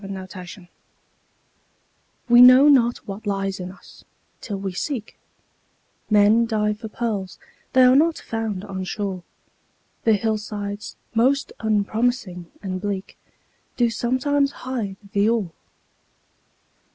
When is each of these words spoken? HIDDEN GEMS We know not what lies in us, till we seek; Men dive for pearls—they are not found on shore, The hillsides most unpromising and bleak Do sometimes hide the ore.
HIDDEN 0.01 0.25
GEMS 0.27 0.57
We 2.27 2.41
know 2.41 2.67
not 2.67 2.97
what 3.07 3.27
lies 3.27 3.59
in 3.59 3.71
us, 3.71 4.03
till 4.41 4.57
we 4.57 4.73
seek; 4.73 5.15
Men 6.09 6.47
dive 6.47 6.79
for 6.79 6.87
pearls—they 6.87 7.83
are 7.83 7.95
not 7.95 8.17
found 8.17 8.65
on 8.65 8.83
shore, 8.83 9.21
The 10.03 10.13
hillsides 10.13 10.95
most 11.13 11.53
unpromising 11.59 12.51
and 12.63 12.81
bleak 12.81 13.15
Do 13.77 13.91
sometimes 13.91 14.51
hide 14.63 14.97
the 15.11 15.29
ore. 15.29 15.51